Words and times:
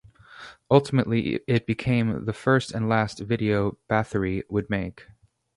Ultimately, 0.71 1.41
it 1.45 1.67
became 1.67 2.25
the 2.25 2.33
first 2.33 2.71
and 2.71 2.89
last 2.89 3.19
video 3.19 3.77
Bathory 3.87 4.41
would 4.49 4.67
make. 4.67 5.05